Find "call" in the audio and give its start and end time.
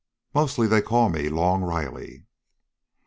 0.81-1.09